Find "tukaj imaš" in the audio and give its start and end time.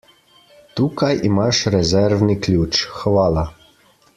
0.79-1.59